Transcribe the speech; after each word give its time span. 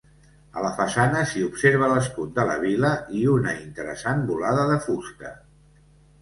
A 0.59 0.61
la 0.61 0.69
façana 0.77 1.19
s'hi 1.33 1.43
observa 1.47 1.89
l'escut 1.91 2.31
de 2.39 2.45
la 2.51 2.55
vila 2.63 2.91
i 3.19 3.21
una 3.35 3.53
interessant 3.67 4.25
volada 4.33 4.65
de 4.73 4.81
fusta. 4.89 5.37